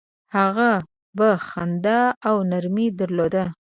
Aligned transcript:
هغه 0.35 0.69
به 1.17 1.29
خندا 1.47 2.01
او 2.27 2.35
نرمي 2.49 2.87
درلوده. 2.99 3.43